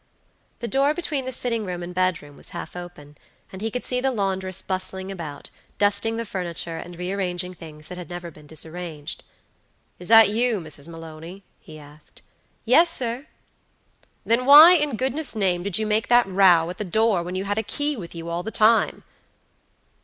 The 0.61 0.67
door 0.67 0.95
between 0.95 1.25
the 1.25 1.31
sitting 1.31 1.63
room 1.63 1.83
and 1.83 1.93
bed 1.93 2.23
room 2.23 2.35
was 2.35 2.49
half 2.57 2.75
open, 2.75 3.15
and 3.51 3.61
he 3.61 3.69
could 3.69 3.85
see 3.85 4.01
the 4.01 4.09
laundress 4.09 4.59
bustling 4.59 5.11
about, 5.11 5.51
dusting 5.77 6.17
the 6.17 6.25
furniture, 6.25 6.77
and 6.77 6.97
rearranging 6.97 7.53
things 7.53 7.87
that 7.87 7.99
had 7.99 8.09
never 8.09 8.31
been 8.31 8.47
disarranged. 8.47 9.23
"Is 9.99 10.07
that 10.07 10.29
you, 10.29 10.59
Mrs. 10.59 10.87
Maloney?" 10.87 11.43
he 11.59 11.77
asked. 11.77 12.23
"Yes, 12.65 12.89
sir," 12.89 13.27
"Then 14.25 14.47
why, 14.47 14.73
in 14.73 14.95
goodness' 14.97 15.35
name, 15.35 15.61
did 15.61 15.77
you 15.77 15.85
make 15.85 16.07
that 16.07 16.25
row 16.25 16.67
at 16.71 16.79
the 16.79 16.83
door, 16.83 17.21
when 17.21 17.35
you 17.35 17.43
had 17.45 17.59
a 17.59 17.61
key 17.61 17.95
with 17.95 18.15
you 18.15 18.27
all 18.27 18.41
the 18.41 18.49
time?" 18.49 19.03